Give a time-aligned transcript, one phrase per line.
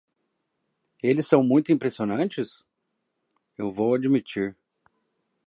[1.03, 2.63] Eles são muito impressionantes?
[3.55, 4.57] eu vou admitir.